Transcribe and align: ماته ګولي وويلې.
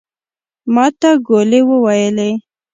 ماته 0.73 1.09
ګولي 1.27 1.61
وويلې. 1.69 2.29